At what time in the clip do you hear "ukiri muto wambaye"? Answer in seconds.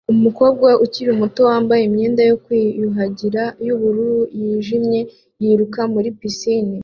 0.85-1.81